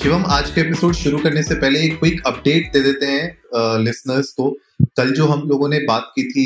[0.00, 4.28] शिवम, आज के एपिसोड शुरू करने से पहले एक क्विक अपडेट दे देते हैं लिसनर्स
[4.32, 4.50] को।
[4.96, 6.44] कल जो हम लोगों ने बात की थी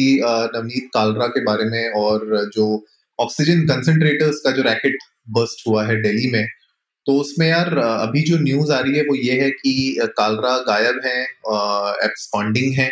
[0.54, 2.64] नवनीत कालरा के बारे में और जो
[3.18, 4.96] ऑक्सीजन कंसंट्रेटर्स का जो रैकेट
[5.28, 6.46] बस्ट हुआ है दिल्ली में
[7.06, 9.74] तो उसमें यार अभी जो न्यूज़ आ रही है वो ये है कि
[10.16, 11.22] कालरा गायब है
[12.06, 12.90] एब्सकॉन्डिंग है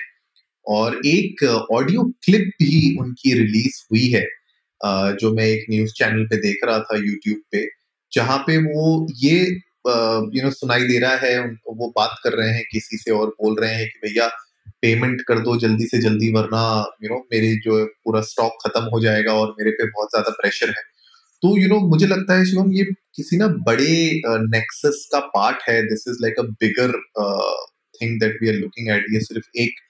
[0.66, 4.24] और एक ऑडियो क्लिप भी उनकी रिलीज़ हुई है
[5.16, 7.66] जो मैं एक न्यूज़ चैनल पे देख रहा था यूट्यूब पे,
[8.13, 9.45] जहाँ पे वो ये
[9.85, 13.57] यू नो सुनाई दे रहा है वो बात कर रहे हैं, किसी से और बोल
[13.61, 14.29] रहे हैं कि भैया
[14.83, 16.63] पेमेंट कर दो जल्दी से जल्दी, वरना
[17.05, 20.69] यू नो मेरे जो पूरा स्टॉक खत्म हो जाएगा और मेरे पे बहुत ज़्यादा प्रेशर
[20.69, 20.83] है।
[21.43, 22.85] तो यू नो मुझे लगता है शिवम, ये
[23.16, 26.93] किसी ना बड़े नेक्सस का पार्ट है। This is like a bigger
[28.01, 29.80] thing that we are looking at ये सिर्फ़ एक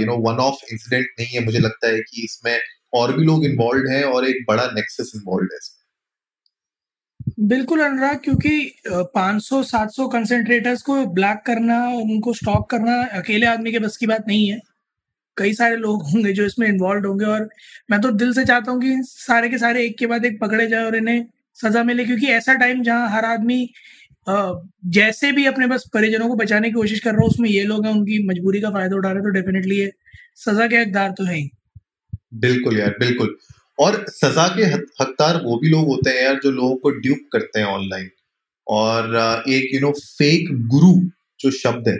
[0.00, 2.58] you know one off incident नहीं है। मुझे लगता है कि इसमें
[2.92, 5.79] और भी लोग इन्वॉल्व हैं और एक बड़ा नेक्सस इन्वॉल्व है इसमें।
[7.40, 8.50] बिल्कुल अनुराग क्योंकि
[8.92, 14.06] अ, 500 700 कंसेंट्रेटर्स को ब्लैक करना उनको स्टॉक करना अकेले आदमी के बस की
[14.06, 14.60] बात नहीं है।
[15.36, 17.48] कई सारे लोग होंगे जो इसमें इन्वॉल्व होंगे और
[17.90, 20.66] मैं तो दिल से चाहता हूँ कि सारे के सारे एक के बाद एक पकड़े
[20.66, 21.24] जाए और इन्हें
[21.56, 23.68] सजा मिले क्योंकि ऐसा टाइम जहाँ हर आदमी
[24.88, 27.86] जैसे भी अपने बस परिजनों को बचाने की कोशिश कर रहा हो उसमें ये लोग
[27.86, 29.90] हैं उनकी मजबूरी का फ़ायदा उठा रहे तो डेफिनेटली ये
[30.36, 31.50] सजा के हकदार तो है ही।
[32.34, 33.36] बिल्कुल यार बिल्कुल।
[33.80, 34.62] और सजा के
[35.00, 38.10] हकदार वो भी लोग होते हैं यार जो लोगों को ड्यूप करते हैं ऑनलाइन
[38.66, 39.16] और
[39.50, 40.92] एक यू नो फेक गुरु
[41.40, 41.98] जो शब्द है,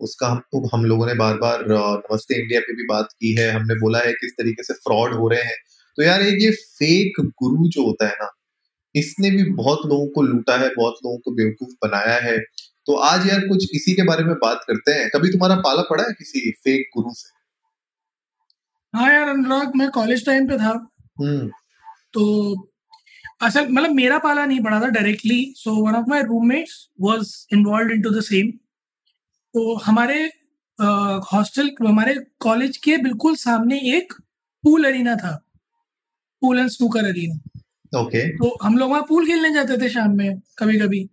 [0.00, 3.74] उसका हम हम लोगों ने बार बार नमस्ते इंडिया पे भी बात की है, हमने
[3.80, 5.56] बोला है किस तरीके से फ्रॉड हो रहे हैं।
[5.98, 8.28] तो यार ये फेक गुरु जो होता है ना,
[8.94, 12.38] इसने भी बहुत लोगों को लूटा है, बहुत लोगों को बेवकूफ़ बनाया है।
[12.86, 16.04] तो आज यार कुछ इसी के बारे में बात करते हैं। कभी तुम्हारा पाला पड़ा
[16.04, 17.28] है किसी फेक गुरु से?
[18.94, 20.72] हाँ यार, अनुराग, मैं कॉलेज टाइम पे था।
[22.12, 22.54] तो
[23.42, 27.92] असल मतलब मेरा पाला नहीं पड़ा था directly so one of my roommates was involved
[27.92, 28.50] into the same
[29.54, 30.30] तो हमारे
[31.32, 34.12] हॉस्टल हमारे कॉलेज के बिल्कुल सामने एक
[34.64, 35.46] पूल अरीना था।
[36.40, 37.40] Pool and snooker arena
[38.00, 41.10] okay तो हम लोग वहाँ पूल खेलने जाते थे शाम में कभी कभी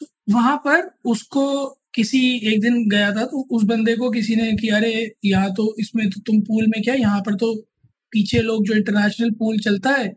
[0.00, 4.52] तो वहाँ पर उसको किसी एक दिन गया था तो उस बंदे को किसी ने
[4.52, 7.64] कि अरे यहाँ तो इसमें तो तुम पूल में क्या यहाँ पर तो
[8.12, 10.12] पीछे लोग जो इंटरनेशनल पूल चलता है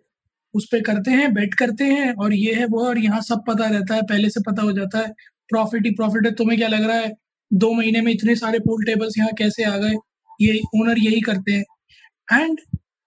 [0.53, 3.67] उस पे करते हैं बेट करते हैं और ये है वो और यहाँ सब पता
[3.69, 5.13] रहता है पहले से पता हो जाता है।
[5.49, 7.11] प्रॉफिट ही प्रॉफिट है तुम्हें क्या लग रहा है?
[7.51, 9.95] दो महीने में इतने सारे पूल टेबल्स यहाँ कैसे आ गए?
[10.39, 12.59] ये ओनर यही करते हैं। एंड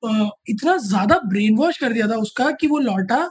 [0.03, 3.23] uh, इतना ज़्यादा ब्रेन वॉश कर दिया था उसका कि वो लौटा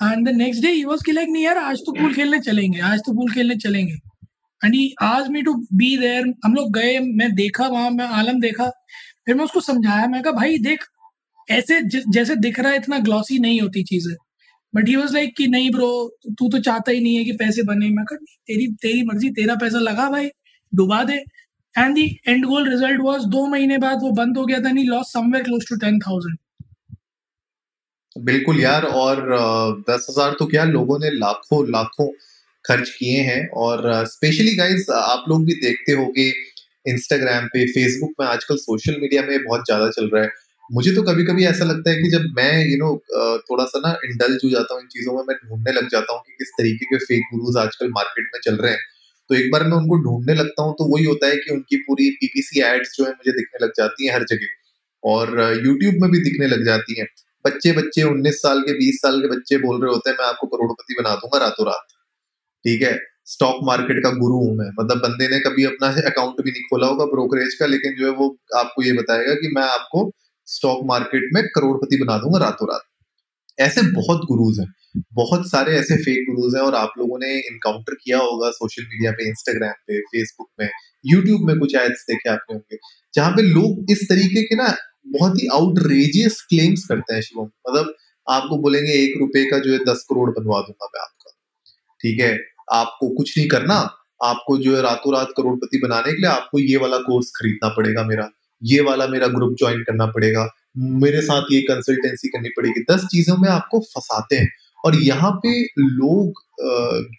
[0.00, 2.80] and the next day he was कि लाइक नहीं यार आज तो पूल खेलने चलेंगे
[2.82, 3.94] आज तो पूल खेलने चलेंगे।
[4.62, 8.70] एंड आज मी टू बी देयर हम लोग गए मैं देखा वहाँ मैं आलम देखा।
[9.26, 10.84] फिर मैं उसको समझाया मैं कहा भाई देख
[11.48, 14.14] ऐसे ज, जैसे दिख रहा है इतना ग्लॉसी नहीं होती चीज़ें।
[14.74, 15.88] बट ही वाज लाइक कि नहीं ब्रो
[16.28, 19.54] तू तो चाहता ही नहीं है कि पैसे बने। मैं कहा तेरी तेरी मर्ज़ी तेरा
[19.56, 20.30] पैसा लगा भाई
[20.72, 21.14] डुबा दे।
[21.74, 24.88] And the end goal result was दो महीने बाद वो बंद हो गया था नहीं
[24.88, 26.36] loss somewhere close to ten thousand
[28.16, 29.16] बिल्कुल यार और
[29.88, 32.06] दस हज़ार तो क्या लोगों ने लाखों लाखों
[32.64, 36.30] खर्च किए हैं। और स्पेशली गाइस आप लोग भी देखते होगे
[36.86, 40.30] इंस्टाग्राम पे फेसबुक में आजकल सोशल मीडिया में बहुत ज़्यादा चल रहा है।
[40.70, 42.90] मुझे तो कभी कभी ऐसा लगता है कि जब मैं यू नो
[43.42, 46.20] थोड़ा सा ना इंडल्ज हो जाता हूँ इन चीज़ों में, मैं ढूँढने लग जाता हूँ
[46.22, 48.80] कि किस तरीके के फेक गुरुज आजकल मार्केट में चल रहे हैं।
[49.30, 52.10] तो एक बार मैं उनको ढूँढने लगता हूँ तो वही होता है कि उनकी पूरी
[52.20, 54.54] पीपीसी एड्स जो है मुझे दिखने लग जाती है हर जगह।
[55.04, 55.30] और
[55.66, 57.06] यूट्यूब में भी दिखने लग जाती हैं।
[57.44, 60.46] बच्चे बच्चे उन्नीस साल के, बीस साल के बच्चे बोल रहे होते हैं, मैं आपको
[60.46, 61.86] करोड़पति बना दूँगा रातों रात।
[62.64, 62.94] ठीक है?
[63.26, 66.86] स्टॉक मार्केट का गुरु हूँ मैं। मतलब बंदे ने कभी अपना अकाउंट भी नहीं खोला
[66.86, 70.10] होगा ब्रोकरेज का, लेकिन जो है वो आपको ये बताएगा कि मैं आपको
[70.46, 72.82] स्टॉक मार्केट में करोड़पति बना दूँगा रातों रात
[73.60, 74.72] ऐसे बहुत गुरुज हैं।
[75.14, 79.12] बहुत सारे ऐसे फेक गुरुज हैं और आप लोगों ने इनकाउंटर किया होगा सोशल मीडिया
[79.12, 80.68] पे इंस्टाग्राम पे फेसबुक में
[81.06, 82.78] यूट्यूब में कुछ एड्स देखे आपने होंगे,
[83.14, 84.76] जहाँ पे लोग इस तरीके के ना
[85.06, 87.94] बहुत ही आउटरेजियस क्लेम्स करते हैं शिवम। मतलब
[88.28, 91.32] आपको बोलेंगे एक रुपए का जो है दस करोड़ बनवा दूँगा मैं आपका।
[92.00, 92.55] ठीक है?
[92.68, 93.74] आपको कुछ नहीं करना।
[94.20, 98.04] आपको जो है रातों रात करोड़पति बनाने के लिए आपको ये वाला कोर्स खरीदना पड़ेगा
[98.04, 98.28] मेरा।
[98.62, 100.48] ये वाला मेरा ग्रुप ज्वाइन करना पड़ेगा।
[101.00, 104.48] मेरे साथ ये कंसल्टेंसी करनी पड़ेगी। दस चीज़ों में आपको फंसाते हैं।
[104.84, 106.42] और यहाँ पे लोग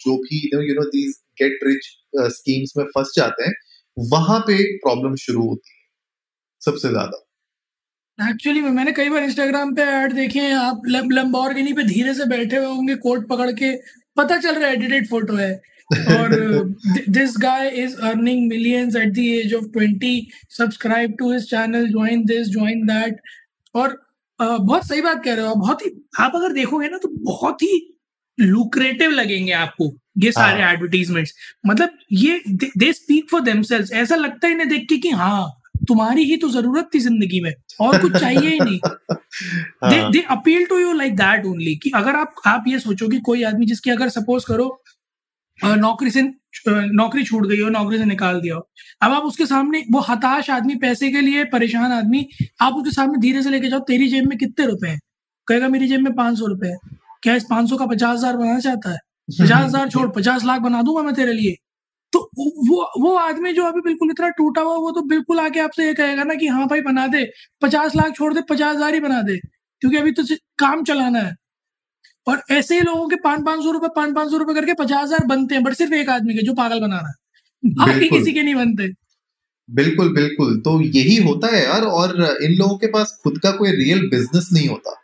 [0.01, 1.87] जो भी you know these get rich
[2.33, 3.53] schemes में फंस जाते हैं,
[3.97, 5.85] वहाँ पे प्रॉब्लम शुरू होती है।
[6.61, 7.23] सबसे ज़्यादा।
[8.19, 12.57] एक्चुअली मैंने कई बार इंस्टाग्राम पे ऐड देखे हैं। आप लंबोर्गिनी पे धीरे से बैठे
[12.57, 13.71] हुए होंगे, कोट पकड़ के
[14.17, 15.53] पता चल रहा है एडिटेड फ़ोटो है।
[15.91, 16.33] और
[17.09, 22.25] this guy is earning millions at the age of 20 subscribe to his channel join
[22.25, 23.21] this join that
[23.75, 23.89] और
[24.39, 27.61] uh, बहुत सही बात कह रहे हो बहुत ही आप अगर देखोगे ना तो बहुत
[27.61, 27.93] ही
[28.39, 32.41] लुक्रेटिव लगेंगे आपको ये सारे एडवर्टीजमेंट्स हाँ। मतलब ये
[32.77, 35.56] दे स्पीक फॉर देमसेल्व्स ऐसा लगता है इन्हें देख के कि हाँ
[35.87, 38.79] तुम्हारी ही तो ज़रूरत थी ज़िंदगी में और कुछ चाहिए ही नहीं।
[39.85, 43.19] They they appeal to you like that only कि अगर आप आप ये सोचो कि
[43.21, 44.67] कोई आदमी जिसकी अगर सपोज़ करो
[45.59, 46.21] नौकरी से
[46.67, 48.67] नौकरी छूट गई हो नौकरी से निकाल दिया हो
[49.01, 52.25] अब आप उसके सामने वो हताश आदमी पैसे के लिए परेशान आदमी
[52.61, 54.99] आप उसके सामने धीरे से लेके जाओ तेरी जेब में कितने रुपए हैं?
[55.47, 56.77] कहेगा मेरी जेब में पाँच सौ रुपए है।
[57.23, 58.97] क्या इस पाँच सौ का पचास हज़ार बनाना चाहता है?
[59.41, 61.55] पचास हज़ार छोड़ पचास लाख बना दूँगा मैं तेरे लिए।
[62.13, 62.19] तो
[62.69, 65.93] वो वो आदमी जो अभी बिल्कुल इतना टूटा हुआ वो तो बिल्कुल आके आपसे ये
[65.93, 67.25] कहेगा ना कि हाँ भाई बना दे
[67.61, 70.23] पचास लाख छोड़ दे पचास हज़ार ही बना दे क्योंकि अभी तो
[70.59, 71.35] काम चलाना है।
[72.27, 75.03] और ऐसे ही लोगों के पाँच पाँच सौ रुपए पाँच पाँच सौ रुपए करके पचास
[75.03, 78.31] हज़ार बनते हैं बट सिर्फ़ एक आदमी के जो पागल बना रहा है। बाकी किसी
[78.33, 78.87] के नहीं बनते।
[79.69, 83.71] बिल्कुल बिल्कुल। तो यही होता है यार और इन लोगों के पास खुद का कोई
[83.73, 84.95] रियल बिज़नेस नहीं होता।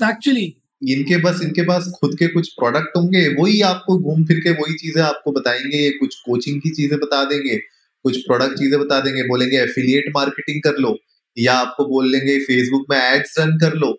[0.00, 0.46] एक्चुअली
[0.84, 4.74] इनके बस, इनके पास खुद के कुछ प्रोडक्ट होंगे, वही आपको घूम फिर के वही
[4.74, 7.56] चीज़ें आपको बताएँगे, ये कुछ कोचिंग की चीज़ें बता देंगे,
[8.04, 10.96] कुछ प्रोडक्ट चीज़ें बता देंगे, बोलेंगे एफिलिएट मार्केटिंग कर लो,
[11.36, 13.92] या आपको बोल लेंगे फेसबुक में एड्स रन कर लो।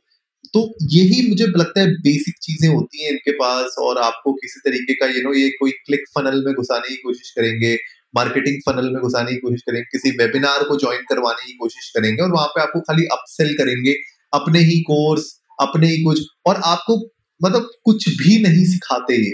[0.54, 0.62] तो
[0.92, 5.08] यही मुझे लगता है बेसिक चीज़ें होती हैं इनके पास, और आपको किसी तरीके का
[5.08, 7.78] यू नो ये कोई क्लिक फनल में घुसाने की कोशिश करेंगे
[8.14, 12.22] मार्केटिंग फनल में घुसाने की कोशिश करेंगे, किसी वेबिनार को ज्वाइन करवाने की कोशिश करेंगे,
[12.24, 13.96] और वहाँ पे आपको खाली अपसेल करेंगे,
[14.34, 15.26] अपने ही कोर्स
[15.62, 17.12] अपने ही कुछ और आपको
[17.44, 19.34] मतलब कुछ भी नहीं सिखाते ये।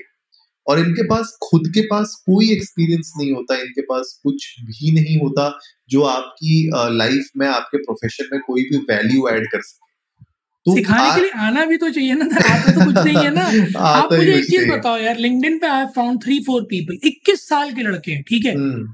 [0.67, 5.17] और इनके पास खुद के पास कोई एक्सपीरियंस नहीं होता इनके पास कुछ भी नहीं
[5.17, 5.59] होता
[5.89, 9.89] जो आपकी लाइफ में आपके प्रोफेशन में कोई भी वैल्यू ऐड कर सके।
[10.65, 11.15] तो सिखाने आ...
[11.15, 14.35] के लिए आना भी तो चाहिए ना आता तो कुछ नहीं है ना। आप मुझे
[14.35, 18.11] एक चीज़ बताओ यार लिंक्डइन पे I found three four people 21 साल के लड़के
[18.11, 18.55] हैं ठीक है?
[18.55, 18.93] हम्म।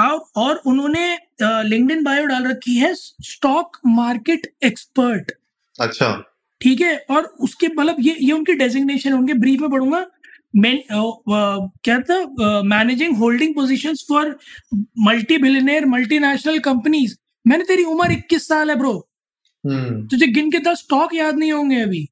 [0.00, 5.32] और और उन्होंने लिंक्डइन बायो डाल रखी है स्टॉक मार्केट एक्सपर्ट
[5.80, 6.96] अच्छा। ठीक है?
[7.10, 10.06] और उसके मतलब ये ये उनकी डेजिग्नेशन उनके ब्रीफ में पढ़ूँगा।
[10.56, 10.78] मैन
[11.84, 12.18] क्या था?
[12.64, 14.38] Managing holding position for
[15.06, 17.16] multi billionaire multinational companies
[17.46, 18.92] मैंने तेरी उम्र 21 साल है ब्रो
[19.64, 22.06] हम्म। तुझे गिन के दस स्टॉक याद नहीं होंगे अभी।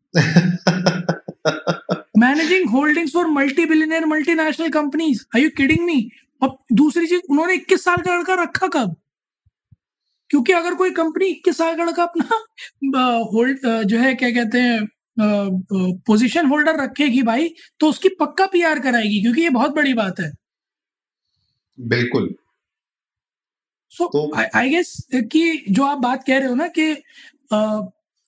[2.19, 6.11] Managing holdings for multi billionaire multinational companies are you kidding me
[6.43, 8.95] अब दूसरी चीज़ उन्होंने 21 साल का लड़का रखा कब?
[10.35, 13.03] क्योंकि अगर कोई कंपनी इक्कीस साल का अपना
[13.33, 14.81] होल्ड जो है क्या कहते हैं
[16.07, 17.49] पोजीशन होल्डर रखेगी भाई
[17.81, 20.31] तो उसकी पक्का पीआर कराएगी क्योंकि ये बहुत बड़ी बात है।
[21.79, 22.29] बिल्कुल।
[23.93, 26.91] सो आई गेस कि जो आप बात कह रहे हो ना कि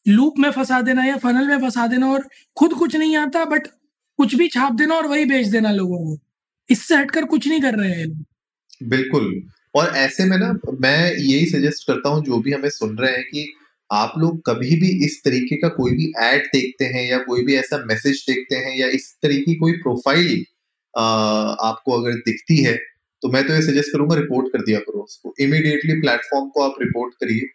[0.06, 3.66] लूप में फंसा देना या फनल में फंसा देना और खुद कुछ नहीं आता बट
[4.18, 6.18] कुछ भी छाप देना और वही बेच देना लोगों को।
[6.68, 8.08] इससे हटकर कुछ नहीं कर रहे हैं
[8.88, 9.30] बिल्कुल।
[9.76, 13.22] और ऐसे में ना, मैं यही सजेस्ट करता हूँ, जो भी हमें सुन रहे हैं
[13.24, 13.52] कि
[13.90, 17.54] आप लोग कभी भी इस तरीके का कोई भी एड देखते हैं या कोई भी
[17.56, 20.44] ऐसा मैसेज देखते हैं या इस तरीके की कोई प्रोफ़ाइल
[20.94, 22.76] आपको अगर दिखती है
[23.22, 26.74] तो मैं तो ये सजेस्ट करूँगा रिपोर्ट कर दिया करो उसको। इमीडिएटली प्लेटफॉर्म को आप
[26.80, 27.46] रिपोर्ट करिए,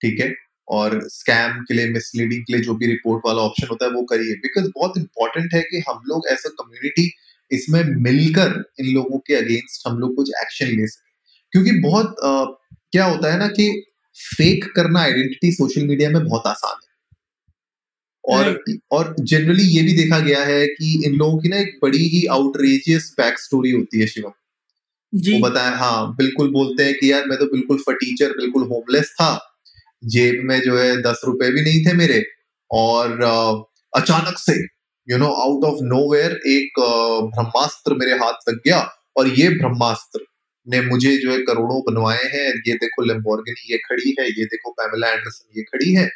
[0.00, 0.32] ठीक है?
[0.68, 4.02] और स्कैम के लिए मिसलीडिंग के लिए जो भी रिपोर्ट वाला ऑप्शन होता है, वो
[4.04, 7.10] करिए। बिकॉज़ बहुत इंपॉर्टेंट है कि हम लोग एज अ कम्युनिटी
[7.50, 11.11] इसमें मिलकर इन लोगों के अगेंस्ट हम लोग कुछ एक्शन ले सकें।
[11.52, 12.44] क्योंकि बहुत आ,
[12.92, 13.84] क्या होता है ना कि
[14.16, 16.90] फेक करना आइडेंटिटी सोशल मीडिया में बहुत आसान है।
[18.24, 22.08] और और जनरली ये भी देखा गया है कि इन लोगों की ना एक बड़ी
[22.08, 24.32] ही आउटरेजियस बैक स्टोरी होती है शिवम।
[25.12, 29.30] वो बताया हाँ बिल्कुल बोलते हैं कि यार मैं तो बिल्कुल फटीचर बिल्कुल होमलेस था।
[30.04, 32.24] जेब में जो है दस रुपए भी नहीं थे मेरे
[32.70, 33.52] और आ,
[34.00, 34.54] अचानक से
[35.08, 36.80] you know out of nowhere एक
[37.34, 38.80] ब्रह्मास्त्र मेरे हाथ लग गया
[39.16, 40.24] और ये ब्रह्मास्त्र
[40.66, 44.70] ने मुझे जो है करोड़ों बनवाए हैं। ये देखो लेम्बोर्गिनी ये खड़ी है ये देखो
[44.72, 46.08] पैमेला एंडरसन ये खड़ी है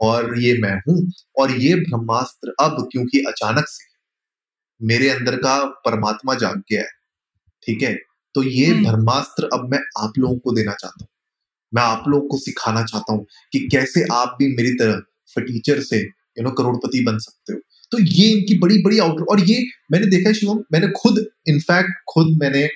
[0.00, 3.90] और ये मैं हूँ। और ये ब्रह्मास्त्र अब क्योंकि अचानक से
[4.80, 5.56] मेरे अंदर का
[5.86, 6.88] परमात्मा जाग गया है
[7.62, 7.94] ठीक है?
[8.34, 11.08] तो ये हम्म। ब्रह्मास्त्र अब मैं आप लोगों को देना चाहता हूँ।
[11.72, 15.00] मैं आप लोगों को सिखाना चाहता हूँ कि कैसे आप भी मेरी तरह
[15.36, 17.58] फटीचर से यू नो करोड़पति बन सकते हो।
[17.92, 21.90] तो ये इनकी बड़ी बड़ी आउटर और ये मैंने देखा है शिवम मैंने खुद इनफैक्ट
[22.08, 22.68] खुद मैंने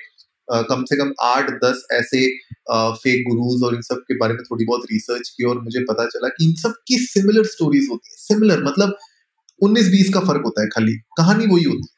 [0.49, 2.25] कम से कम आठ दस ऐसे
[2.71, 6.05] फेक गुरुज और इन सब के बारे में थोड़ी बहुत रिसर्च की और मुझे पता
[6.07, 8.97] चला कि इन सब की सिमिलर स्टोरीज होती है। सिमिलर मतलब
[9.61, 11.95] उन्नीस बीस का फ़र्क होता है खाली। कहानी वही होती है।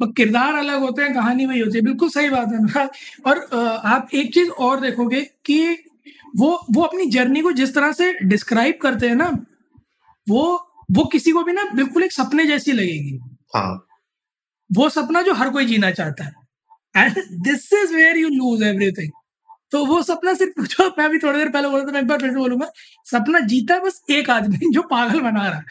[0.00, 2.88] किरदार अलग होते हैं कहानी वही होती है। बिल्कुल सही बात है ना
[3.26, 3.38] और
[3.86, 5.60] आप एक चीज़ और देखोगे कि
[6.36, 9.28] वो वो अपनी जर्नी को जिस तरह से डिस्क्राइब करते हैं ना
[10.26, 10.44] वो
[10.92, 13.18] वो किसी को भी ना बिल्कुल एक सपने जैसी लगेगी।
[13.56, 13.86] हाँ।
[14.70, 16.32] वो सपना जो हर कोई जीना चाहता है।
[16.94, 19.10] And this is where you lose everything
[19.72, 22.18] तो वो सपना सिर्फ़ जो मैं अभी थोड़ी देर पहले बोला था मैं एक बार
[22.18, 22.70] फिर बोलूँगा
[23.06, 25.64] सपना जीता बस एक आदमी जो पागल बना रहा है।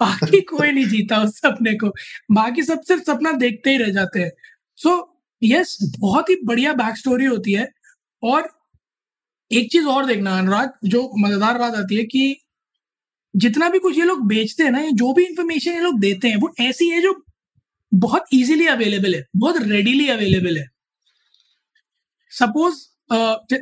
[0.00, 1.88] बाकी कोई नहीं जीता उस सपने को।
[2.32, 4.30] बाकी सब सिर्फ़ सपना देखते ही रह जाते हैं।
[4.78, 4.92] सो
[5.42, 7.68] यस बहुत ही बढ़िया बैक स्टोरी होती है।
[8.22, 8.48] और
[9.50, 12.36] एक चीज़ और देखना अनुराग जो मज़ेदार बात आती है कि
[13.34, 16.28] जितना भी कुछ ये लोग बेचते हैं ना ये जो भी इंफॉर्मेशन ये लोग देते
[16.28, 17.12] हैं वो ऐसी है जो
[17.92, 20.66] बहुत इजीली अवेलेबल है बहुत रेडीली अवेलेबल है।
[22.32, 22.84] सपोज़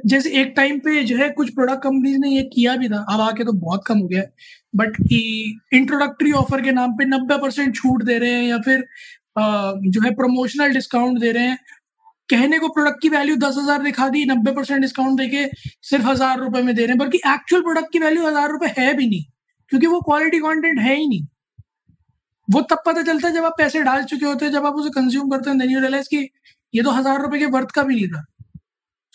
[0.07, 3.21] जैसे एक टाइम पे जो है कुछ प्रोडक्ट कंपनीज़ ने ये किया भी था अब
[3.21, 4.33] आके तो बहुत कम हो गया है।
[4.75, 4.97] बट
[5.75, 8.81] इंट्रोडक्टरी ऑफ़र के नाम पे नब्बे परसेंट छूट दे रहे हैं या फिर
[9.37, 9.43] अ,
[9.85, 11.59] जो है प्रमोशनल डिस्काउंट दे रहे हैं
[12.28, 15.47] कहने को प्रोडक्ट की वैल्यू दस हज़ार दिखा दी नब्बे परसेंट डिस्काउंट देके
[15.88, 18.93] सिर्फ़ हज़ार रुपए में दे रहे हैं बल्कि एक्चुअल प्रोडक्ट की वैल्यू हज़ार रुपए है
[18.95, 19.25] भी नहीं
[19.73, 21.26] क्योंकि वो क्वालिटी कंटेंट है ही नहीं।
[22.49, 24.91] वो तब पता चलता है जब आप पैसे डाल चुके होते हैं जब आप उसे
[24.93, 26.29] कंज्यूम करते हैं यू रियलाइज़ कि
[26.75, 28.25] ये तो हज़ार रुपए के वर्थ का भी नहीं था।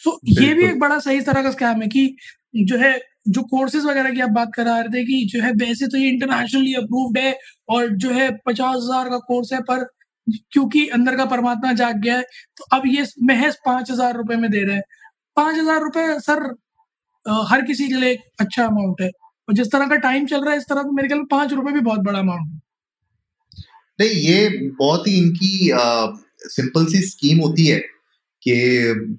[0.01, 2.15] सो ये भी एक बड़ा सही तरह का स्कैम है कि
[2.57, 5.87] जो है जो कोर्सेज वगैरह की आप बात करा रहे थे कि जो है वैसे
[5.87, 7.37] तो ये इंटरनेशनली अप्रूव्ड है
[7.69, 9.83] और जो है पचास हज़ार का कोर्स है पर
[10.27, 12.21] क्योंकि अंदर का परमात्मा जाग गया है
[12.57, 14.83] तो अब ये महज पाँच हज़ार रुपए में दे रहे हैं।
[15.37, 16.43] पाँच हज़ार रुपए सर
[17.49, 20.51] हर किसी के लिए एक अच्छा अमाउंट है। और जिस तरह का टाइम चल रहा
[20.51, 22.59] है इस तरह तो मेरे ख्याल में पाँच रुपए भी बहुत बड़ा अमाउंट है।
[23.99, 25.69] नहीं ये बहुत ही इनकी
[26.47, 27.79] सिंपल सी स्कीम होती है
[28.43, 28.53] कि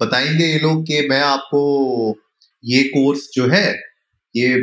[0.00, 1.62] बताएँगे ये लोग कि मैं आपको
[2.64, 3.66] ये कोर्स जो है
[4.34, 4.60] ये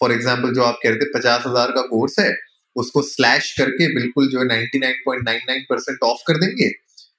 [0.00, 2.34] फॉर एग्जांपल जो आप कह रहे थे पचास हज़ार का कोर्स है
[2.76, 6.68] उसको स्लैश करके बिल्कुल जो है ninety nine point nine nine percent off कर देंगे।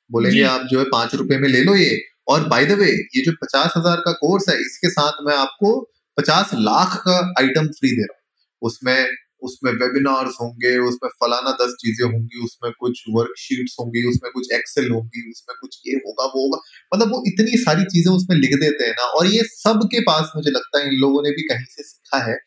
[0.09, 3.23] बोलेंगे आप जो है पाँच रुपए में ले लो ये। और बाय द वे ये
[3.23, 5.79] जो पचास हज़ार का कोर्स है इसके साथ मैं आपको
[6.17, 8.21] पचास लाख का आइटम फ्री दे रहा हूँ।
[8.61, 9.07] उसमें
[9.41, 14.91] उसमें वेबिनार्स होंगे उसमें फलाना दस चीज़ें होंगी उसमें कुछ वर्कशीट्स होंगी उसमें कुछ एक्सेल
[14.91, 16.59] होंगी उसमें कुछ ये होगा वो होगा।
[16.93, 20.51] मतलब वो इतनी सारी चीज़ें उसमें लिख देते हैं ना और ये सबके पास मुझे
[20.51, 22.37] लगता है इन लोगों ने भी कहीं से सीखा है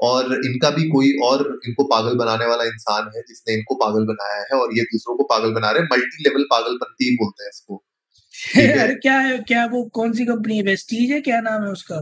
[0.00, 4.42] और इनका भी कोई और इनको पागल बनाने वाला इंसान है जिसने इनको पागल बनाया
[4.42, 7.50] है और ये दूसरों को पागल बना रहे हैं। मल्टी लेवल पागलपंती ही बोलते हैं
[7.50, 7.84] इसको।
[8.84, 10.62] अरे क्या है क्या वो कौन सी कंपनी है?
[10.62, 11.20] वेस्टीज है?
[11.20, 11.96] क्या नाम है उसका?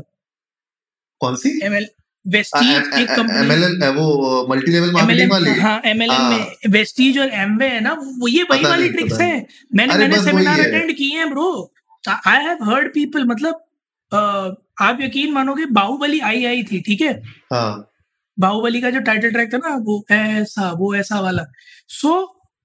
[1.20, 1.60] कौन सी?
[1.62, 1.88] एमएल
[2.28, 5.50] वेस्टीज एक कंपनी वो मल्टी लेवल मार्केटिंग वाली?
[5.60, 9.46] हाँ एमएलएम हाँ। में वेस्टीज और एमवे है ना वो ये वही वाली ट्रिक्स है।
[9.74, 11.50] मैंने मैंने सेमिनार अटेंड किए हैं bro
[12.04, 13.64] I have heard people मतलब
[14.80, 17.12] आप यकीन मानोगे बाहुबली आई आई थी ठीक है?
[17.52, 17.84] हाँ।
[18.38, 21.44] बाहुबली का जो टाइटल ट्रैक था ना वो ऐसा वो ऐसा वाला।
[21.90, 22.10] So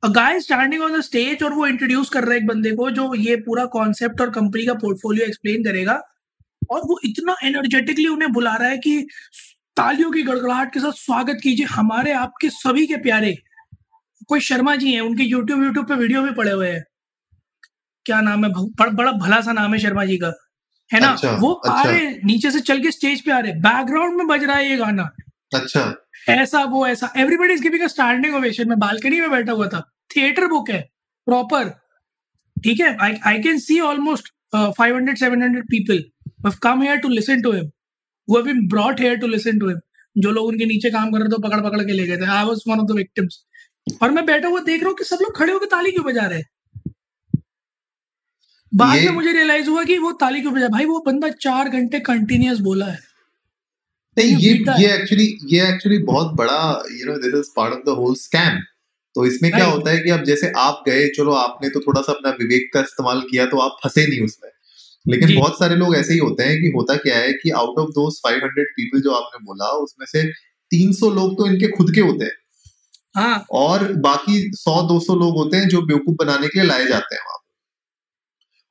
[0.04, 3.14] guy standing on the stage और वो इंट्रोड्यूस कर रहा है एक बंदे को जो
[3.16, 6.02] ये पूरा कॉन्सेप्ट और कंपनी का पोर्टफोलियो एक्सप्लेन करेगा।
[6.72, 9.08] और वो इतना एनर्जेटिकली उन्हें बुला रहा है कि
[9.78, 13.36] तालियों की गड़गड़ाहट के साथ स्वागत कीजिए हमारे आपके सभी के प्यारे।
[14.28, 16.84] कोई शर्मा जी हैं उनके यूट्यूब यूट्यूब पे वीडियो भी पड़े हुए हैं।
[18.06, 20.32] क्या नाम है बड़, बड़ा भला सा नाम है शर्मा जी का।
[20.92, 21.08] है ना?
[21.08, 24.28] अच्छा, वो अच्छा, आ। रहे नीचे से चल के स्टेज पे आ रहे बैकग्राउंड में
[24.28, 25.10] बज रहा है ये गाना।
[25.56, 25.94] अच्छा।
[26.30, 29.82] ऐसा वो ऐसा। Everybody is giving a standing ovation मैं बालकनी में बैठा हुआ था।
[30.16, 30.82] थिएटर बुक है।
[31.28, 31.70] प्रॉपर
[32.58, 32.96] ठीक है?
[33.02, 36.04] I I can see almost 500 700 people
[36.46, 37.70] have come here to listen to him
[38.28, 39.82] who have been brought here to listen to him.
[40.16, 42.46] जो लोग उनके नीचे काम कर रहे थे पकड़ पकड़ के ले गए थे। I
[42.46, 43.44] was one of the victims
[44.02, 46.26] और मैं बैठा हुआ देख रहा हूँ कि सब लोग खड़े होकर ताली क्यों बजा
[46.26, 46.46] रहे हैं?
[48.72, 52.00] बाद में मुझे रियलाइज़ हुआ कि वो ताली क्यों बजा भाई वो बंदा चार घंटे
[52.12, 53.00] कंटिन्यूस बोला है।
[54.18, 56.62] नहीं ये ये एक्चुअली ये एक्चुअली बहुत बड़ा
[56.92, 58.60] you know this is part of the whole scam
[59.16, 62.12] तो इसमें क्या होता है कि अब जैसे आप गए चलो आपने तो थोड़ा सा
[62.14, 64.50] अपना विवेक का इस्तेमाल किया तो आप फंसे नहीं उसमें।
[65.08, 67.90] लेकिन बहुत सारे लोग ऐसे ही होते हैं कि होता क्या है कि आउट ऑफ़
[67.90, 70.24] दोस 500 पीपल जो आपने बोला उसमें से
[70.72, 72.32] 300 लोग तो इनके खुद के होते हैं।
[73.16, 77.16] हाँ। और बाकी 100 200 लोग होते हैं जो बेवकूफ़ बनाने के लिए लाए जाते
[77.16, 77.40] हैं वहाँ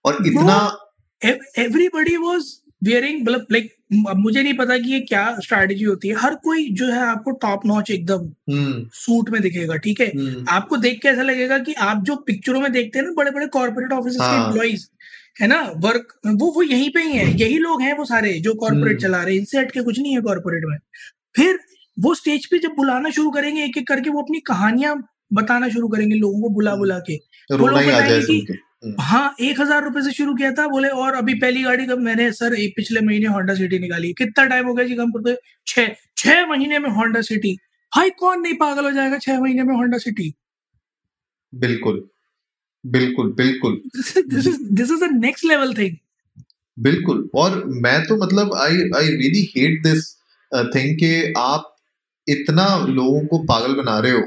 [0.04, 0.78] और इतना
[1.58, 2.44] एवरीबडी वाज
[2.84, 6.86] वेयरिंग मतलब लाइक मुझे नहीं पता कि ये क्या स्ट्रैटेजी होती है। हर कोई जो
[6.86, 10.06] है आपको टॉप नॉच एकदम हम्म। सूट में दिखेगा ठीक है?
[10.06, 13.30] हम्म। आपको देख के ऐसा लगेगा कि आप जो पिक्चरों में देखते हैं ना बड़े
[13.30, 14.88] बड़े कॉर्पोरेट ऑफ़िस के हाँ। एम्प्लॉइज
[15.40, 15.60] है ना?
[15.76, 18.98] वर्क वो वो यहीं पे ही है यही लोग हैं वो सारे जो कॉर्पोरेट हम्म।
[18.98, 20.76] चला रहे हैं इनसे हट के कुछ नहीं है कॉर्पोरेट में।
[21.36, 21.58] फिर
[21.98, 24.96] वो स्टेज पे जब बुलाना शुरू करेंगे एक एक करके वो अपनी कहानियाँ
[25.32, 28.52] बताना शुरू करेंगे लोगों को बुला बुला के ही बताएँगे कि- सुन के।
[28.86, 31.96] हम्म। हाँ एक हज़ार रुपए से शुरू किया था बोले और अभी पहली गाड़ी का
[31.96, 35.36] मैंने सर एक पिछले महीने होंडा सिटी निकाली। कितना टाइम हो गया जी कम करते
[35.66, 37.54] छह छह महीने में होंडा सिटी
[37.96, 40.34] भाई कौन नहीं पागल हो जाएगा छह महीने में होंडा सिटी
[41.54, 42.08] बिल्कुल।
[42.84, 45.96] बिल्कुल बिल्कुल। This is this is next level thing
[46.78, 50.04] बिल्कुल और मैं तो मतलब I I really hate this
[50.52, 51.76] thing कि आप
[52.28, 54.20] इतना लोगों को पागल बना रहे हो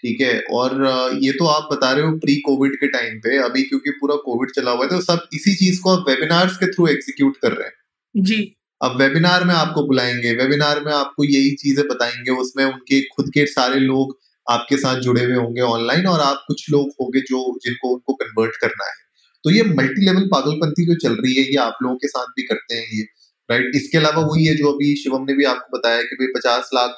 [0.00, 0.40] ठीक है?
[0.40, 3.90] और uh, ये तो आप बता रहे हो प्री कोविड के टाइम पे अभी क्योंकि
[3.90, 7.36] पूरा कोविड चला हुआ है तो सब इसी चीज़ को आप वेबिनार्स के थ्रू एग्जीक्यूट
[7.36, 12.30] कर रहे हैं। जी। अब वेबिनार में आपको बुलाएँगे वेबिनार में आपको यही चीज़ें बताएँगे
[12.30, 16.70] उसमें उनके खुद के सारे लोग आपके साथ जुड़े हुए होंगे ऑनलाइन और आप कुछ
[16.70, 19.02] लोग होंगे जो, जिनको उनको कन्वर्ट करना है।
[19.44, 22.42] तो ये मल्टी लेवल पागलपंथी जो चल रही है, ये आप लोगों के साथ भी
[22.44, 23.02] करते हैं ये
[23.48, 26.70] राइट इसके अलावा वही है जो अभी शिवम ने भी आपको बताया कि भाई पचास
[26.74, 26.90] लाख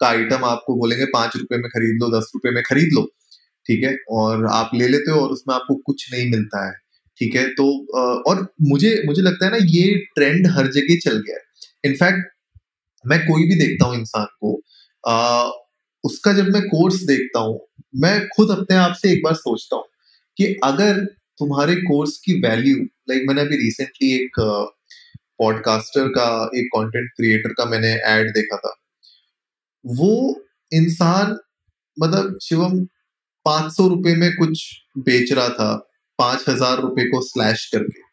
[0.00, 3.02] का आइटम आपको बोलेंगे, पाँच रुपए में खरीद लो, दस रुपए में खरीद लो,
[3.66, 3.96] ठीक है?
[4.10, 6.72] और आप ले लेते हो और उसमें आपको कुछ नहीं मिलता है,
[7.18, 7.46] ठीक है?
[7.50, 7.66] तो
[8.30, 12.32] और मुझे मुझे लगता है ना, ये ट्रेंड हर जगह चल गया है। इनफैक्ट
[13.04, 14.52] मैं कोई भी देखता हूँ इंसान को
[16.04, 17.60] उसका जब मैं कोर्स देखता हूँ,
[17.96, 19.84] मैं खुद अपने आप से एक बार सोचता हूँ
[20.36, 21.04] कि अगर
[21.38, 22.76] तुम्हारे कोर्स की वैल्यू
[23.10, 24.40] लाइक मैंने अभी रिसेंटली एक
[25.38, 28.74] पॉडकास्टर का, एक कंटेंट क्रिएटर का मैंने एड देखा था।
[29.84, 30.40] वो
[30.72, 31.36] इंसान
[31.96, 32.78] मतलब शिवम,
[33.46, 34.64] पाँच सौ रुपये में कुछ
[34.98, 35.74] बेच रहा था,
[36.18, 38.03] पाँच हज़ार रुपए को स्लैश करके।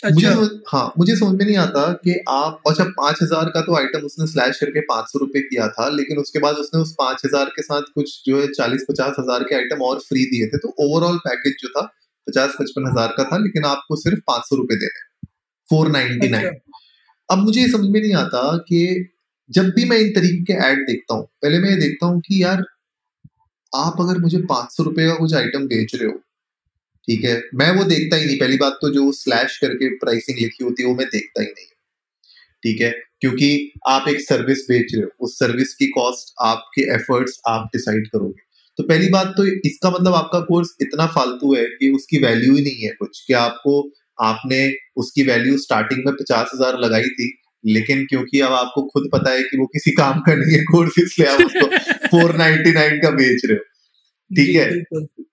[0.00, 3.60] अच्छा। मुझे समझ हाँ मुझे समझ में नहीं आता कि आप अच्छा पाँच हज़ार का
[3.60, 6.94] तो आइटम उसने स्लैश करके पाँच सौ रुपए किया था लेकिन उसके बाद उसने उस
[6.98, 10.46] पाँच हज़ार के साथ कुछ जो है चालीस पचास हज़ार के आइटम और फ्री दिए
[10.46, 11.86] थे तो ओवरऑल पैकेज जो था
[12.26, 15.28] पचास पचपन हज़ार का था लेकिन आपको सिर्फ़ पाँच सौ रुपए देने
[15.68, 16.60] फोर नाइनटी नाइन
[17.28, 18.82] अब मुझे ये समझ में नहीं आता कि
[19.50, 22.42] जब भी मैं इन तरीके के ऐड देखता हूँ पहले मैं ये देखता हूँ कि
[22.42, 22.64] यार
[23.72, 26.18] आप अगर मुझे पाँच सौ रुपए का कुछ आइटम बेच रहे हो
[27.08, 27.40] ठीक है?
[27.54, 30.88] मैं वो देखता ही नहीं। पहली बात तो जो स्लैश करके प्राइसिंग लिखी होती है
[30.88, 31.66] वो मैं देखता ही नहीं।
[32.62, 32.90] ठीक है?
[33.20, 38.08] क्योंकि आप एक सर्विस बेच रहे हो। उस सर्विस की कॉस्ट आपके एफर्ट्स आप डिसाइड
[38.08, 38.44] करोगे।
[38.78, 42.62] तो पहली बात तो इसका मतलब आपका कोर्स इतना फालतू है कि उसकी वैल्यू ही
[42.62, 43.80] नहीं है कुछ। कि आपको
[44.24, 44.60] आपने
[44.96, 47.32] उसकी वैल्यू स्टार्टिंग में पचास हज़ार लगाई थी
[47.64, 50.98] लेकिन क्योंकि अब आपको खुद पता है कि वो किसी काम का नहीं है कोर्स
[50.98, 51.66] इसलिए आप उसको
[52.08, 53.64] फोर नाइनटी नाइन का बेच रहे हो।
[54.30, 54.82] ठीक है?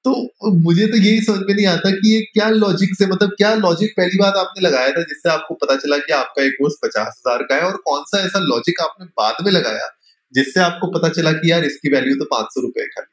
[0.06, 0.12] तो
[0.60, 3.93] मुझे तो यही समझ में नहीं आता कि ये क्या लॉजिक से मतलब क्या लॉजिक
[3.97, 7.43] पहली बात आपने लगाया था जिससे आपको पता चला कि आपका एक कोर्स पचास हज़ार
[7.43, 7.62] का है?
[7.62, 9.89] और कौन सा ऐसा लॉजिक आपने बाद में लगाया
[10.34, 13.12] जिससे आपको पता चला कि यार इसकी वैल्यू तो पाँच सौ रुपए खाली?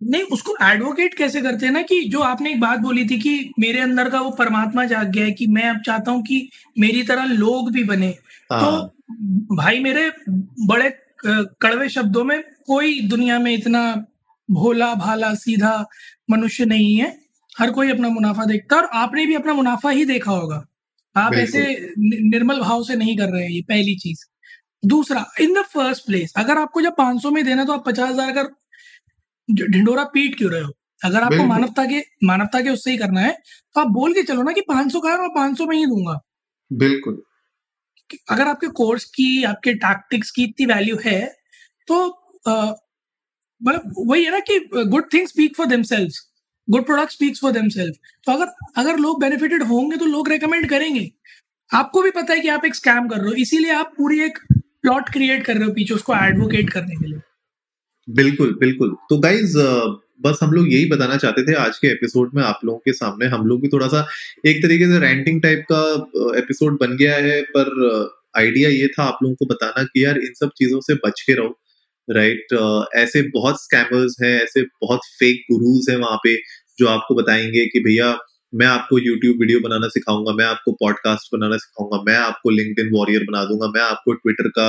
[0.00, 3.52] नहीं उसको एडवोकेट कैसे करते हैं ना कि जो आपने एक बात बोली थी कि
[3.58, 7.02] मेरे अंदर का वो परमात्मा जाग गया है कि मैं अब चाहता हूँ कि मेरी
[7.02, 8.92] तरह लोग भी बने। तो हाँ।
[9.56, 10.10] भाई मेरे
[10.66, 10.90] बड़े
[11.26, 13.82] कड़वे शब्दों में कोई दुनिया में इतना
[14.50, 15.74] भोला भाला सीधा
[16.30, 17.16] मनुष्य नहीं है।
[17.52, 20.64] हर कोई अपना मुनाफा देखता है और आपने भी अपना मुनाफा ही देखा होगा।
[21.16, 21.62] आप ऐसे
[21.98, 24.24] निर्मल भाव से नहीं कर रहे हैं ये पहली चीज़।
[24.82, 28.32] दूसरा इन द फ़र्स्ट प्लेस अगर आपको जब 500 में देना तो आप पचास हज़ार
[28.32, 28.42] का
[29.48, 30.72] ढिंडोरा पीट क्यों रहे हो?
[31.00, 33.32] अगर आपको मानवता के मानवता के उससे ही करना है
[33.76, 36.18] तो आप बोल के चलो ना कि 500 का है मैं 500 में ही दूँगा।
[36.70, 37.22] बिल्कुल।
[38.30, 41.20] अगर आपके कोर्स की आपके टैक्टिक्स की इतनी वैल्यू है
[41.88, 42.06] तो
[43.62, 46.20] मतलब वही है ना कि good things speak for themselves
[46.68, 47.96] good product speaks for themself
[48.26, 51.10] तो अगर अगर लोग बेनिफिटेड होंगे तो लोग रेकमेंड करेंगे।
[51.70, 54.38] आपको भी पता है कि आप एक स्कैम कर रहे हो, इसीलिए आप पूरी एक
[54.52, 57.20] प्लॉट क्रिएट कर रहे हो पीछे उसको एडवोकेट करने के लिए।
[58.08, 59.56] बिल्कुल बिल्कुल। तो गाइज़
[60.22, 63.26] बस हम लोग यही बताना चाहते थे आज के एपिसोड में आप लोगों के सामने।
[63.28, 64.06] हम लोग भी थोड़ा सा
[64.46, 65.80] एक तरीके से रेंटिंग टाइप का
[66.38, 70.32] एपिसोड बन गया है, पर आइडिया ये था आप लोगों को बताना कि यार इन
[70.34, 71.59] सब चीज़ों से बच के रहो।
[72.10, 72.52] राइट
[72.96, 76.36] ऐसे बहुत स्कैमर्स हैं, ऐसे बहुत फेक गुरुज हैं वहाँ पे,
[76.78, 78.18] जो आपको बताएँगे कि भैया,
[78.54, 83.22] मैं आपको यूट्यूब वीडियो बनाना सिखाऊँगा, मैं आपको पॉडकास्ट बनाना सिखाऊँगा, मैं आपको लिंक्डइन वॉरियर
[83.22, 84.66] बना दूँगा, मैं आपको ट्विटर का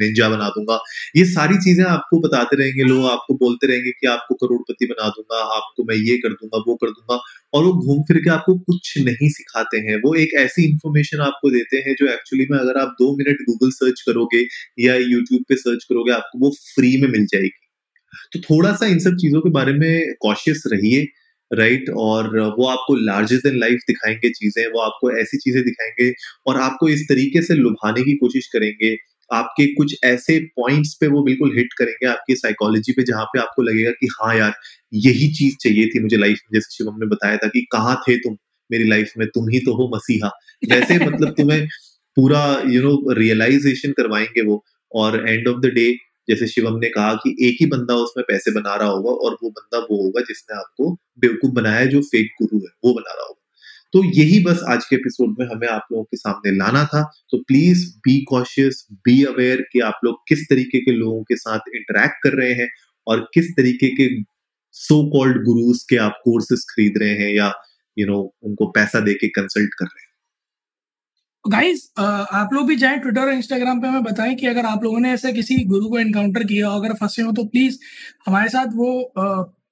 [0.00, 0.78] निंजा बना दूँगा।
[1.16, 5.42] ये सारी चीज़ें आपको बताते रहेंगे लोग, आपको बोलते रहेंगे कि आपको करोड़पति बना दूँगा,
[5.56, 7.20] आपको मैं ये कर दूँगा, वो कर दूँगा।
[7.54, 11.50] और वो घूम फिर के आपको कुछ नहीं सिखाते हैं। वो एक ऐसी इंफॉर्मेशन आपको
[11.50, 14.44] देते हैं जो एक्चुअली में अगर आप दो मिनट गूगल सर्च करोगे
[14.80, 17.66] या यूट्यूब पे सर्च करोगे, आपको वो फ्री में मिल जाएगी।
[18.32, 21.06] तो थोड़ा सा इन सब चीज़ों के बारे में कॉशियस रहिए
[21.50, 26.12] राइट और वो आपको लार्जर देन लाइफ दिखाएँगे चीज़ें, वो आपको ऐसी चीज़ें दिखाएँगे
[26.46, 28.96] और आपको इस तरीके से लुभाने की कोशिश करेंगे।
[29.32, 33.62] आपके कुछ ऐसे पॉइंट्स पे वो बिल्कुल हिट करेंगे आपकी साइकोलॉजी पे जहाँ पे आपको
[33.62, 34.54] लगेगा कि हाँ यार
[34.94, 38.16] यही चीज़ चाहिए थी मुझे लाइफ में। जैसे शिवम ने बताया था कि कहाँ थे
[38.16, 38.36] तुम
[38.70, 40.28] मेरी लाइफ में तुम ही तो हो मसीहा।
[40.70, 41.66] वैसे मतलब तुम्हें
[42.16, 45.92] पूरा यू नो रियलाइजेशन करवाएँगे वो। और एंड ऑफ़ द डे
[46.28, 49.50] जैसे शिवम ने कहा कि एक ही बंदा उसमें पैसे बना रहा होगा और वो
[49.50, 53.43] बंदा वो होगा जिसने आपको बेवकूफ़ बनाया जो फेक गुरु है वो बना रहा होगा।
[53.94, 57.38] तो यही बस आज के एपिसोड में हमें आप लोगों के सामने लाना था। तो
[57.38, 62.14] please be cautious be aware कि आप लोग किस तरीके के लोगों के साथ इंटरेक्ट
[62.22, 62.68] कर रहे हैं
[63.06, 64.08] और किस तरीके के
[64.74, 67.52] सो कॉल्ड गुरुज के आप कोर्सेज खरीद रहे हैं या
[67.98, 70.12] यू you नो know, उनको पैसा दे के कंसल्ट कर रहे हैं।
[71.44, 71.92] गाइस
[72.32, 75.12] आप लोग भी जाएँ ट्विटर और इंस्टाग्राम पे हमें बताएँ कि अगर आप लोगों ने
[75.12, 77.78] ऐसे किसी गुरु को एनकाउंटर किया अगर फंसे हो तो प्लीज़
[78.26, 79.12] हमारे साथ वो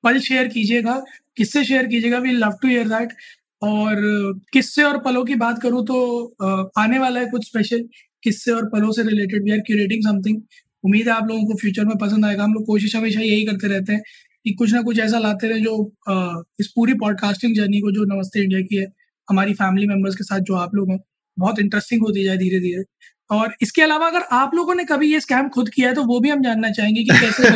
[0.05, 1.03] पल शेयर कीजिएगा
[1.37, 3.13] किससे शेयर कीजिएगा we love to hear that
[3.63, 3.97] और
[4.53, 6.25] किस्से और पलों की बात करूँ तो
[6.79, 7.83] आने वाला है कुछ स्पेशल
[8.23, 10.43] किस्से और पलों से related we are curating something
[10.85, 13.69] उम्मीद है आप लोगों को फ्यूचर में पसंद आएगा। हम लोग कोशिश हमेशा यही करते
[13.69, 14.03] रहते हैं
[14.47, 15.93] कि कुछ ना कुछ ऐसा लाते रहे जो
[16.61, 18.87] इस पूरी पॉडकास्टिंग जर्नी को जो नमस्ते इंडिया की है,
[19.29, 20.99] हमारी फैमिली मेंबर्स के साथ जो आप लोग हैं,
[21.37, 22.83] बहुत इंटरेस्टिंग होती जाए धीरे धीरे
[23.33, 26.21] और इसके अलावा अगर आप लोगों ने कभी ये स्कैम खुद किया है तो वो
[26.21, 27.51] भी हम जानना चाहेंगे कि कैसे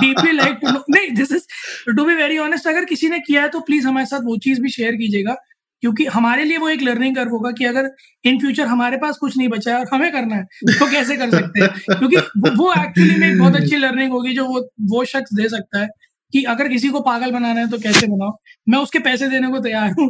[0.00, 1.46] डीपली लाइक टू नो नहीं this is
[1.88, 4.60] to be very honest अगर किसी ने किया है तो प्लीज़ हमारे साथ वो चीज़
[4.62, 5.34] भी शेयर कीजिएगा,
[5.82, 7.90] क्योंकि हमारे लिए वो एक लर्निंग कर्व होगा कि अगर
[8.24, 11.30] इन फ्यूचर हमारे पास कुछ नहीं बचा है और हमें करना है तो कैसे कर
[11.30, 11.98] सकते हैं?
[11.98, 12.16] क्योंकि
[12.56, 15.88] वो एक्चुअली में एक बहुत अच्छी लर्निंग होगी जो वो वो शख्स दे सकता है।
[16.32, 18.36] कि अगर किसी को पागल बनाना है तो कैसे बनाओ
[18.68, 20.06] मैं उसके पैसे देने को तैयार हूँ।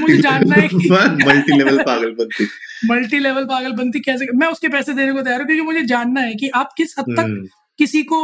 [0.00, 0.88] मुझे जानना है कि
[1.26, 2.46] मल्टी लेवल पागलपंती
[2.90, 6.34] मल्टी लेवल पागलपंती कैसे मैं उसके पैसे देने को तैयार हूँ क्योंकि मुझे जानना है
[6.34, 7.46] कि आप किस हद तक हम्म।
[7.78, 8.18] किसी को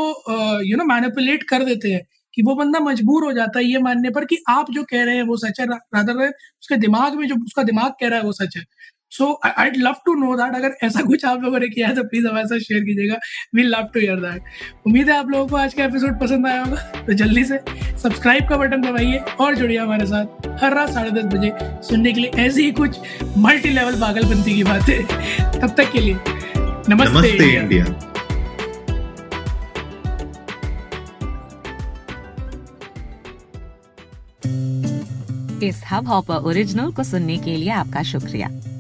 [0.63, 4.11] यू नो मैनिपुलेट कर देते हैं कि वो बंदा मजबूर हो जाता है ये मानने
[4.11, 7.35] पर कि आप जो कह रहे हैं वो सच है रादर उसके दिमाग में जो
[7.35, 8.63] उसका दिमाग कह रहा है वो सच है।
[9.13, 12.03] So I love to know that अगर ऐसा कुछ आप लोगों ने किया है तो
[12.05, 13.17] प्लीज़ हमारे साथ शेयर कीजिएगा.
[13.55, 14.43] We love to hear that
[14.87, 16.83] उम्मीद है आप लोगों को आज का एपिसोड पसंद आया होगा.
[17.07, 17.59] तो जल्दी से
[17.99, 21.53] सब्सक्राइब का बटन दबाइए और जुड़िए हमारे साथ हर रात साढ़े दस बजे
[21.89, 22.99] सुनने के लिए ऐसी ही कुछ
[23.39, 25.61] मल्टी लेवल पागलपंती की बातें.
[25.61, 27.85] तब तक के लिए नमस्ते, नमस्ते इंडिया, इंडिया।
[35.63, 38.49] इस हब हॉपर ओरिजिनल को सुनने के लिए आपका शुक्रिया।